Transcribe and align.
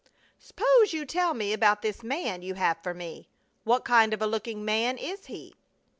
"Suppose 0.39 0.93
you 0.93 1.05
tell 1.05 1.35
me 1.35 1.53
about 1.53 1.83
this 1.83 2.01
man 2.01 2.41
you 2.41 2.55
have 2.55 2.77
for 2.81 2.91
me? 2.91 3.27
What 3.65 3.85
kind 3.85 4.15
of 4.15 4.21
a 4.23 4.25
looking 4.25 4.65
man 4.65 4.97
is 4.97 5.27
he?" 5.27 5.53